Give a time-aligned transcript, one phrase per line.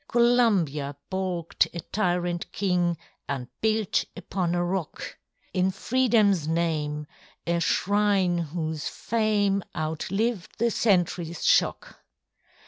[0.07, 2.97] Columbia baulked a tyrant king,
[3.29, 5.19] And built upon a rock,
[5.53, 7.05] In FreedomŌĆÖs name,
[7.45, 11.99] a shrine whose fame Outlived the centuryŌĆÖs shock.